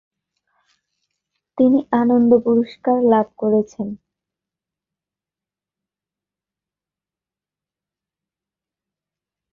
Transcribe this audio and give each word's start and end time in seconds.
তিনি 1.57 1.79
আনন্দ 1.93 2.31
পুরস্কার 2.45 2.97
লাভ 3.03 3.27
করেছেন। 3.37 3.87